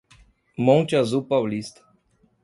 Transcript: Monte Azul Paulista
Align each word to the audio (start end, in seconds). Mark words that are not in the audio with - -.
Monte 0.57 0.95
Azul 0.97 1.21
Paulista 1.27 1.85